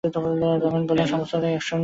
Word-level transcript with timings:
রমেন 0.03 0.83
বললে, 0.87 1.03
সমস্তটাই 1.07 1.53
একসঙ্গে। 1.53 1.79